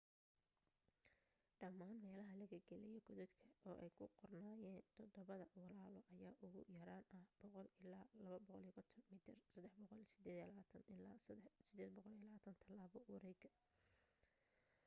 dhamaan 1.59 1.97
meelaha 2.03 2.33
laga 2.41 2.59
galaayo 2.69 2.99
godadka 3.07 3.47
oo 3.69 3.77
ay 3.83 3.91
ku 3.97 4.03
qornaayeen 4.19 4.81
todobada 4.95 5.45
walaalo” 5.57 5.99
ayaa 6.13 6.33
ugu 6.45 6.61
yaraan 6.77 7.05
ah 7.17 7.25
100 7.39 7.77
ila 7.85 7.99
250 8.21 9.07
mitar 9.11 9.37
328 9.53 10.93
ilaa 10.95 11.17
820 11.29 12.57
talaabo 12.61 12.99
wareega 13.11 13.49